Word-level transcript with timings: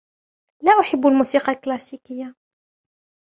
لا 0.63 0.79
أحب 0.79 1.07
الموسيقى 1.07 1.51
الكلاسيكية. 1.51 2.35